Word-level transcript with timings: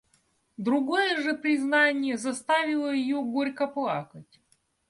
Другое 0.57 1.21
же 1.21 1.35
признание 1.35 2.17
заставило 2.17 2.89
ее 2.91 3.21
горько 3.21 3.67
плакать. 3.67 4.41